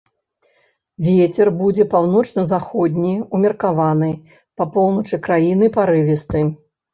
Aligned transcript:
Вецер 1.07 1.51
будзе 1.59 1.85
паўночна-заходні 1.93 3.11
ўмеркаваны, 3.35 4.09
па 4.63 4.69
поўначы 4.79 5.21
краіны 5.29 5.71
парывісты. 5.77 6.41